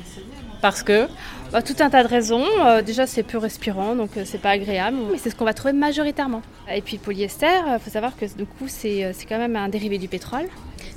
[0.62, 1.08] Parce que
[1.52, 2.46] bah, Tout un tas de raisons.
[2.62, 4.98] Euh, déjà, c'est peu respirant, donc euh, c'est pas agréable.
[5.12, 6.42] Mais c'est ce qu'on va trouver majoritairement.
[6.74, 9.98] Et puis, le polyester, il faut savoir que du coup, c'est quand même un dérivé
[9.98, 10.48] du pétrole.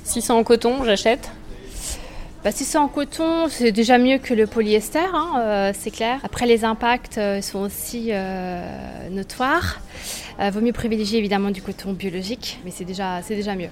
[0.05, 1.29] Si c'est en coton, j'achète
[2.45, 6.19] bah, si c'est en coton, c'est déjà mieux que le polyester, hein, euh, c'est clair.
[6.21, 9.81] Après, les impacts euh, sont aussi euh, notoires.
[10.51, 13.69] vaut mieux privilégier évidemment du coton biologique, mais c'est déjà, c'est déjà mieux.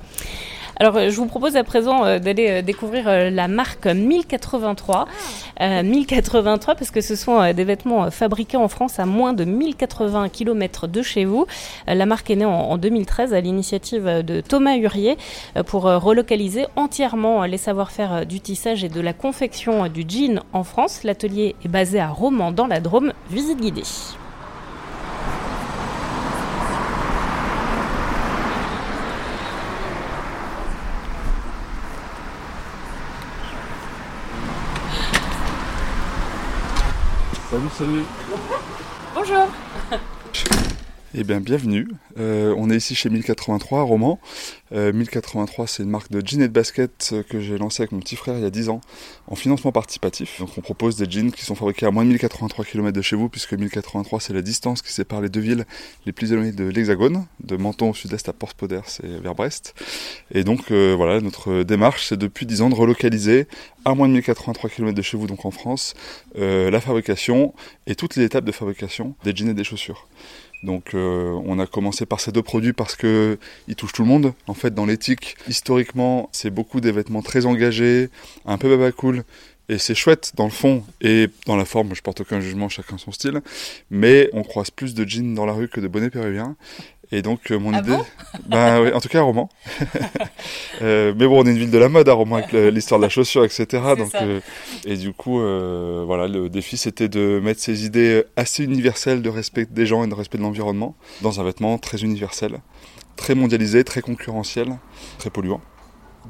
[0.79, 5.07] Alors, je vous propose à présent d'aller découvrir la marque 1083.
[5.61, 10.87] 1083 parce que ce sont des vêtements fabriqués en France à moins de 1080 km
[10.87, 11.45] de chez vous.
[11.87, 15.17] la marque est née en, 2013 à l'initiative de Thomas Hurier
[15.67, 21.03] pour relocaliser entièrement les savoir-faire du tissage et de la confection du jean en France.
[21.03, 23.13] L'atelier est basé à Romans dans la Drôme.
[23.29, 23.83] Visite guidée.
[37.53, 38.05] Salut, salut.
[39.13, 39.47] Bonjour.
[41.15, 41.87] Eh bien, bienvenue.
[42.17, 44.19] Euh, on est ici chez 1083 à Romans.
[44.71, 48.15] 1083, c'est une marque de jeans et de baskets que j'ai lancée avec mon petit
[48.15, 48.81] frère il y a 10 ans
[49.27, 50.39] en financement participatif.
[50.39, 53.15] Donc, on propose des jeans qui sont fabriqués à moins de 1083 km de chez
[53.15, 55.65] vous, puisque 1083, c'est la distance qui sépare les deux villes
[56.07, 59.75] les plus éloignées de l'Hexagone, de Menton au sud-est à Port-Spoders et vers Brest.
[60.31, 63.47] Et donc, euh, voilà, notre démarche, c'est depuis 10 ans de relocaliser
[63.85, 65.93] à moins de 1083 km de chez vous, donc en France,
[66.35, 67.53] euh, la fabrication
[67.85, 70.07] et toutes les étapes de fabrication des jeans et des chaussures.
[70.63, 73.37] Donc euh, on a commencé par ces deux produits parce qu'ils
[73.77, 74.33] touchent tout le monde.
[74.47, 78.09] En fait, dans l'éthique, historiquement, c'est beaucoup des vêtements très engagés,
[78.45, 79.23] un peu baba cool.
[79.69, 82.97] Et c'est chouette dans le fond et dans la forme, je porte aucun jugement, chacun
[82.97, 83.41] son style.
[83.91, 86.55] Mais on croise plus de jeans dans la rue que de bonnets péruviens.
[87.13, 88.05] Et donc euh, mon ah idée, bon
[88.47, 89.47] ben oui, en tout cas à Roman.
[90.81, 93.05] euh, mais bon, on est une ville de la mode à Roman avec l'histoire de
[93.05, 93.83] la chaussure, etc.
[93.95, 94.39] Donc euh,
[94.83, 99.67] et du coup, voilà, le défi c'était de mettre ces idées assez universelles de respect
[99.69, 102.61] des gens et de respect de l'environnement dans un vêtement très universel,
[103.15, 104.69] très mondialisé, très concurrentiel,
[105.19, 105.61] très polluant.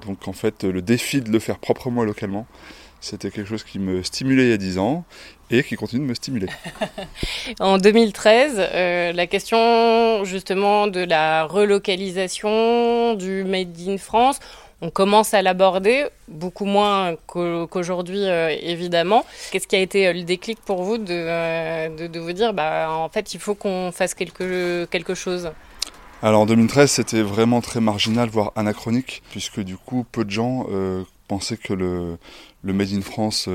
[0.06, 2.46] Donc en fait, le défi de le faire proprement et localement,
[3.04, 5.04] c'était quelque chose qui me stimulait il y a 10 ans
[5.52, 6.48] et qui continue de me stimuler.
[7.60, 14.40] en 2013, euh, la question justement de la relocalisation du Made in France,
[14.82, 19.26] on commence à l'aborder, beaucoup moins qu'aujourd'hui euh, évidemment.
[19.52, 23.10] Qu'est-ce qui a été euh, le déclic pour vous de, de, vous dire, bah, en
[23.10, 25.52] fait, il faut qu'on fasse quelque, quelque chose?
[26.22, 30.68] Alors en 2013, c'était vraiment très marginal, voire anachronique, puisque du coup, peu de gens
[31.28, 32.18] pensaient que le,
[32.64, 33.50] le Made in France,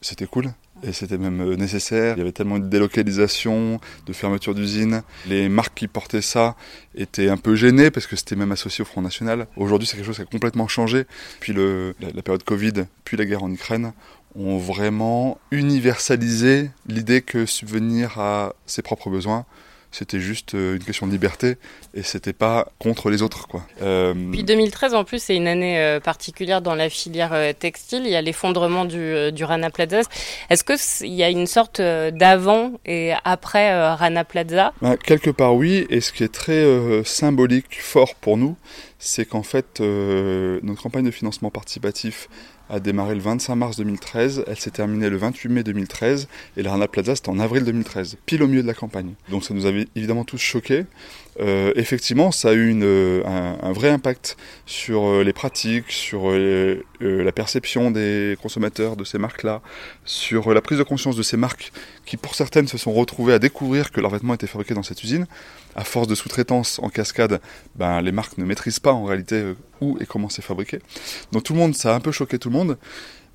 [0.00, 0.52] c'était cool.
[0.82, 2.14] Et c'était même euh, nécessaire.
[2.16, 5.02] Il y avait tellement de délocalisation, de fermeture d'usines.
[5.26, 6.56] Les marques qui portaient ça
[6.94, 9.46] étaient un peu gênées parce que c'était même associé au Front National.
[9.56, 11.04] Aujourd'hui, c'est quelque chose qui a complètement changé.
[11.40, 13.92] Puis le, la, la période Covid, puis la guerre en Ukraine
[14.36, 19.46] ont vraiment universalisé l'idée que subvenir à ses propres besoins,
[19.90, 21.56] c'était juste euh, une question de liberté
[21.94, 23.62] et c'était pas contre les autres quoi.
[23.82, 24.14] Euh...
[24.32, 28.16] Puis 2013 en plus c'est une année euh, particulière dans la filière textile, il y
[28.16, 30.00] a l'effondrement du, du, Rana Plaza.
[30.50, 34.72] Est-ce qu'il y a une sorte d'avant et après Rana Plaza?
[34.82, 36.64] Ben, Quelque part oui et ce qui est très
[37.04, 38.56] symbolique, fort pour nous,
[38.98, 42.28] c'est qu'en fait notre campagne de financement participatif
[42.68, 46.72] a démarré le 25 mars 2013, elle s'est terminée le 28 mai 2013 et la
[46.72, 49.14] Rana Plaza c'était en avril 2013, pile au milieu de la campagne.
[49.30, 50.84] Donc ça nous avait évidemment tous choqués.
[51.40, 52.82] Euh, effectivement, ça a eu une,
[53.24, 59.04] un, vrai impact sur euh, les pratiques, sur euh, euh, la perception des consommateurs de
[59.04, 59.62] ces marques-là,
[60.04, 61.72] sur la prise de conscience de ces marques
[62.06, 65.02] qui, pour certaines, se sont retrouvées à découvrir que leurs vêtements étaient fabriqués dans cette
[65.04, 65.26] usine.
[65.78, 67.40] À force de sous-traitance en cascade,
[67.76, 70.80] ben, les marques ne maîtrisent pas en réalité où et comment c'est fabriqué.
[71.30, 72.76] Donc tout le monde, ça a un peu choqué tout le monde,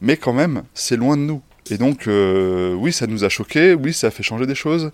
[0.02, 1.42] mais quand même, c'est loin de nous.
[1.70, 4.92] Et donc, euh, oui, ça nous a choqué, oui, ça a fait changer des choses,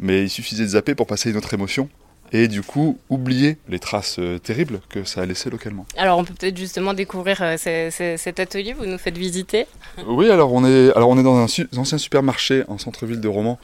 [0.00, 1.88] mais il suffisait de zapper pour passer une autre émotion
[2.32, 5.86] et du coup oublier les traces euh, terribles que ça a laissé localement.
[5.96, 9.66] Alors on peut peut-être justement découvrir euh, cet atelier, vous nous faites visiter
[10.06, 11.44] Oui, alors on est, alors on est dans un
[11.76, 13.58] ancien supermarché en centre-ville de Romans.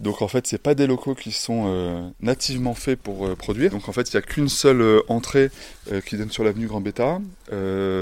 [0.00, 3.70] Donc en fait, c'est pas des locaux qui sont euh, nativement faits pour produire.
[3.70, 5.50] Donc en fait, il n'y a qu'une seule entrée
[6.06, 7.20] qui donne sur l'avenue Grand Bêta.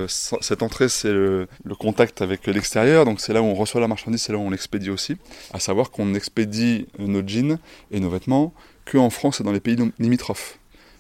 [0.08, 3.04] cette entrée, c'est le, le, contact avec l'extérieur.
[3.04, 5.16] Donc c'est là où on reçoit la marchandise, c'est là où on l'expédie aussi.
[5.52, 7.58] À savoir qu'on expédie nos jeans
[7.90, 8.52] et nos vêtements
[8.90, 10.58] qu'en France et dans les pays limitrophes.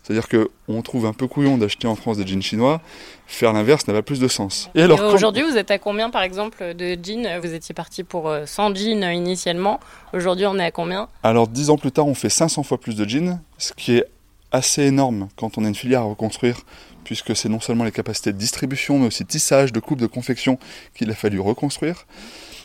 [0.08, 2.80] C'est-à-dire qu'on trouve un peu couillon d'acheter en France des jeans chinois,
[3.26, 4.70] faire l'inverse n'a pas plus de sens.
[4.74, 7.38] Et alors, aujourd'hui, vous êtes à combien, par exemple, de jeans?
[7.42, 9.80] Vous étiez parti pour 100 euh, jeans initialement.
[10.14, 11.08] Aujourd'hui, on est à combien?
[11.22, 14.06] Alors, 10 ans plus tard, on fait 500 fois plus de jeans, ce qui est
[14.50, 16.60] assez énorme quand on a une filière à reconstruire,
[17.04, 20.06] puisque c'est non seulement les capacités de distribution, mais aussi de tissage, de coupe, de
[20.06, 20.58] confection
[20.94, 22.06] qu'il a fallu reconstruire.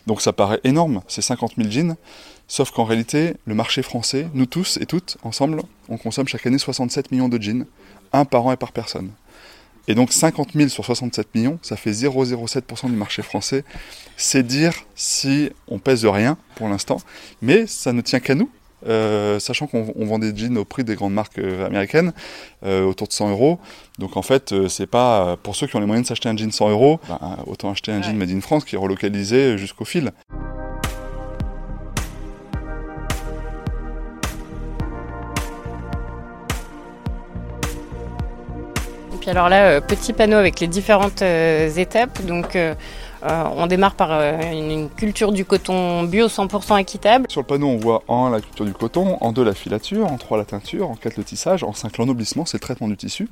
[0.08, 1.96] Donc ça paraît énorme, c'est 50 000 jeans.
[2.54, 6.60] Sauf qu'en réalité, le marché français, nous tous et toutes, ensemble, on consomme chaque année
[6.60, 7.66] 67 millions de jeans,
[8.12, 9.10] un par an et par personne.
[9.88, 13.64] Et donc 50 000 sur 67 millions, ça fait 0,07% du marché français.
[14.18, 16.98] C'est dire si on pèse rien pour l'instant,
[17.42, 18.52] mais ça ne tient qu'à nous.
[18.86, 22.14] euh, sachant qu'on on vend des jeans au prix des grandes marques euh, américaines,
[22.64, 23.58] euh, autour de 100 euros.
[23.98, 26.52] Donc en fait, c'est pas pour ceux qui ont les moyens de s'acheter un jean
[26.52, 30.12] 100 euros, ben, autant acheter un jean made in France qui est relocalisé jusqu'au fil.
[39.24, 42.22] Puis alors là, euh, petit panneau avec les différentes euh, étapes.
[42.26, 42.76] Donc euh,
[43.24, 47.28] on démarre par une, une culture du coton bio 100% équitable.
[47.30, 50.12] Sur le panneau, on voit en 1 la culture du coton, en 2 la filature,
[50.12, 52.98] en 3 la teinture, en 4 le tissage, en 5 l'ennoblissement, c'est le traitement du
[52.98, 53.30] tissu.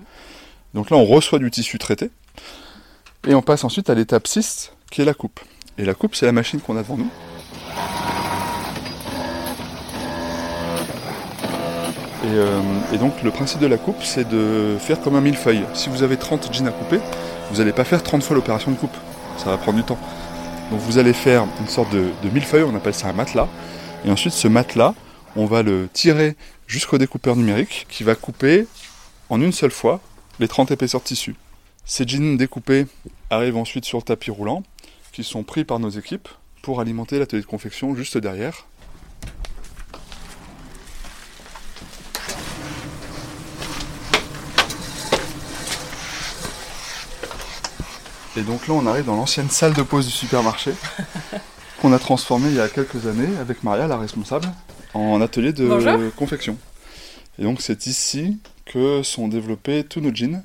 [0.74, 2.10] Donc là, on reçoit du tissu traité.
[3.28, 5.42] Et on passe ensuite à l'étape 6, qui est la coupe.
[5.78, 7.12] Et la coupe, c'est la machine qu'on a devant nous.
[12.24, 12.62] Et, euh,
[12.94, 15.64] et donc le principe de la coupe, c'est de faire comme un millefeuille.
[15.74, 17.00] Si vous avez 30 jeans à couper,
[17.52, 18.96] vous n'allez pas faire 30 fois l'opération de coupe.
[19.38, 19.98] Ça va prendre du temps.
[20.70, 23.48] Donc vous allez faire une sorte de, de millefeuille, on appelle ça un matelas.
[24.06, 24.94] Et ensuite ce matelas,
[25.36, 26.36] on va le tirer
[26.68, 28.68] jusqu'au découpeur numérique qui va couper
[29.30, 30.00] en une seule fois
[30.40, 31.36] les 30 épaisseurs de tissu.
[31.86, 32.86] Ces jeans découpés
[33.30, 34.64] arrivent ensuite sur le tapis roulant
[35.12, 36.30] qui sont pris par nos équipes
[36.62, 38.66] pour alimenter l'atelier de confection juste derrière.
[48.38, 50.72] Et donc là, on arrive dans l'ancienne salle de pause du supermarché
[51.82, 54.48] qu'on a transformée il y a quelques années avec Maria, la responsable,
[54.94, 56.16] en atelier de Bonjour.
[56.16, 56.58] confection.
[57.40, 60.44] Et donc c'est ici que sont développés tous nos jeans.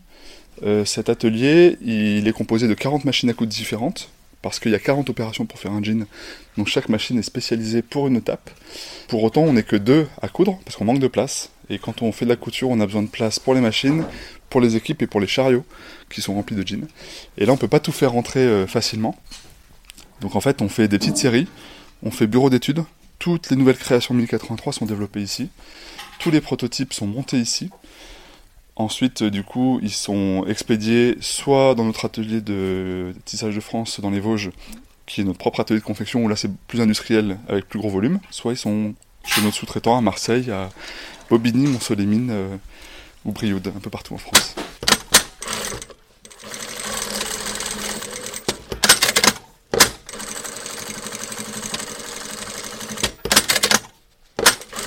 [0.64, 4.08] Euh, cet atelier, il est composé de 40 machines à coudre différentes
[4.42, 6.06] parce qu'il y a 40 opérations pour faire un jean.
[6.56, 8.50] Donc chaque machine est spécialisée pour une étape.
[9.08, 11.50] Pour autant, on n'est que deux à coudre parce qu'on manque de place.
[11.68, 14.04] Et quand on fait de la couture, on a besoin de place pour les machines,
[14.56, 15.66] pour les équipes et pour les chariots
[16.08, 16.88] qui sont remplis de jeans.
[17.36, 19.14] Et là, on peut pas tout faire rentrer euh, facilement.
[20.22, 21.46] Donc en fait, on fait des petites séries,
[22.02, 22.82] on fait bureau d'études.
[23.18, 25.50] Toutes les nouvelles créations 1083 sont développées ici.
[26.20, 27.68] Tous les prototypes sont montés ici.
[28.76, 34.00] Ensuite, euh, du coup, ils sont expédiés soit dans notre atelier de tissage de France
[34.00, 34.52] dans les Vosges,
[35.04, 37.90] qui est notre propre atelier de confection, où là c'est plus industriel avec plus gros
[37.90, 40.70] volume, soit ils sont chez notre sous-traitant à Marseille, à
[41.28, 42.56] Bobigny, Mont-Solémine euh,
[43.26, 44.54] ou Brioude, un peu partout en France.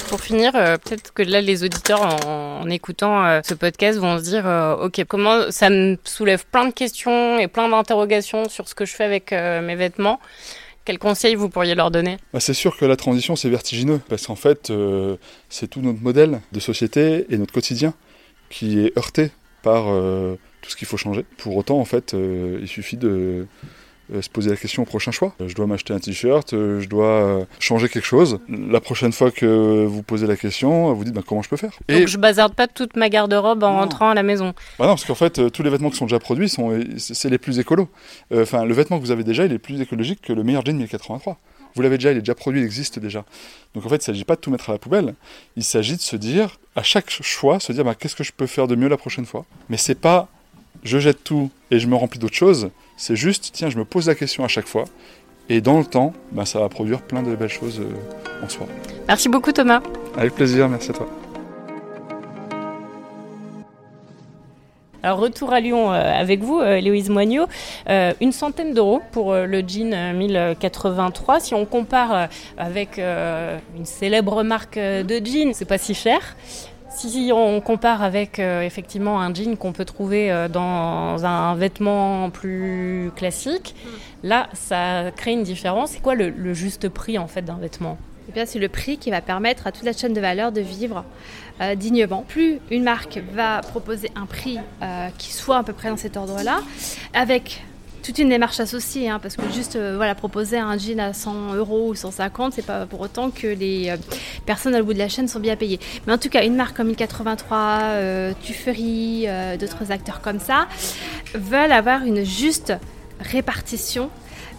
[0.08, 4.18] Pour finir, euh, peut-être que là, les auditeurs, en, en écoutant euh, ce podcast, vont
[4.18, 8.68] se dire, euh, ok, comment ça me soulève plein de questions et plein d'interrogations sur
[8.68, 10.20] ce que je fais avec mes vêtements.
[10.86, 12.18] Quels conseils vous pourriez leur donner?
[12.34, 16.02] Bah, c'est sûr que la transition c'est vertigineux parce qu'en fait euh, c'est tout notre
[16.02, 17.94] modèle de société et notre quotidien
[18.50, 19.32] qui est heurté
[19.62, 21.26] par euh, tout ce qu'il faut changer.
[21.38, 23.46] Pour autant en fait euh, il suffit de
[24.14, 25.36] euh, se poser la question au prochain choix.
[25.46, 28.40] Je dois m'acheter un t-shirt, je dois changer quelque chose.
[28.50, 31.78] La prochaine fois que vous posez la question, vous dites bah, comment je peux faire?
[31.90, 33.80] Donc je bazarde pas toute ma garde-robe en Non.
[33.82, 34.54] rentrant à la maison.
[34.80, 37.38] Bah non, parce qu'en fait, tous les vêtements qui sont déjà produits, sont, c'est les
[37.38, 37.88] plus écolos.
[38.34, 40.76] Enfin, le vêtement que vous avez déjà, il est plus écologique que le meilleur jean
[40.76, 41.38] 1083.
[41.76, 43.26] Vous l'avez déjà, il est déjà produit, il existe déjà.
[43.74, 45.14] Donc en fait, il ne s'agit pas de tout mettre à la poubelle.
[45.56, 48.48] Il s'agit de se dire, à chaque choix, se dire, bah, qu'est-ce que je peux
[48.48, 49.46] faire de mieux la prochaine fois?
[49.70, 50.28] Mais c'est pas,
[50.84, 52.70] je jette tout et je me remplis d'autres choses.
[52.98, 54.86] C'est juste, tiens, je me pose la question à chaque fois.
[55.48, 58.68] Et dans le temps, bah, ça va produire plein de belles choses euh, en soi.
[59.08, 59.82] Merci beaucoup Thomas.
[60.16, 61.10] Avec plaisir, merci à toi.
[65.02, 67.46] Alors retour à Lyon euh, avec vous, euh, Héloïse Moignot.
[67.88, 71.40] Euh, une centaine d'euros pour le jean euh, 1083.
[71.40, 76.36] Si on compare avec une célèbre marque de jean, c'est pas si cher.
[76.90, 83.76] Si on compare avec effectivement un jean qu'on peut trouver dans un vêtement plus classique,
[84.24, 85.92] là ça crée une différence.
[85.92, 87.98] C'est quoi le, juste prix en fait d'un vêtement?
[88.36, 91.04] Eh c'est le prix qui va permettre à toute la chaîne de valeur de vivre
[91.62, 92.24] euh, dignement.
[92.28, 96.18] Plus une marque va proposer un prix euh, qui soit à peu près dans cet
[96.18, 96.62] ordre-là,
[97.14, 97.62] avec
[98.10, 101.54] toute une démarche associée, hein, parce que juste euh, voilà, proposer un jean à 100
[101.54, 103.98] euros ou 150, c'est pas pour autant que les euh,
[104.46, 105.80] personnes à bout de la chaîne sont bien payées.
[106.08, 109.28] Mais en tout cas, une marque comme 1083, euh, Tuffery,
[109.60, 110.68] d'autres acteurs comme ça,
[111.36, 112.74] veulent avoir une juste
[113.20, 114.10] répartition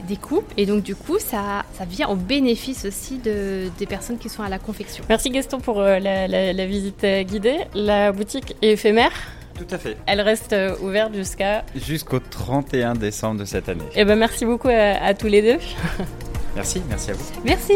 [0.08, 4.18] des coûts et donc du coup ça, ça vient au bénéfice aussi de, des personnes
[4.18, 5.04] qui sont à la confection.
[5.08, 7.58] Merci Gaston pour euh, la, la- la visite euh, guidée.
[7.74, 9.12] La boutique est éphémère.
[9.56, 9.96] Tout à fait.
[10.06, 11.64] Elle reste euh, ouverte jusqu'à.
[11.76, 13.84] Jusqu'au 31 décembre de cette année.
[13.94, 14.72] Eh ben merci beaucoup à-
[15.04, 15.58] à tous les deux.
[16.56, 17.24] Merci, merci à vous.
[17.44, 17.74] Merci